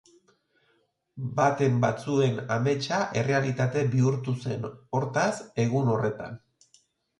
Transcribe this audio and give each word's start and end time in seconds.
Baten 1.39 1.77
batzuen 1.83 2.39
ametsa 2.57 3.03
errealitate 3.23 3.85
bihurtu 3.93 4.35
zen, 4.47 4.67
hortaz, 5.01 5.29
egun 5.69 5.95
horretan. 5.95 6.45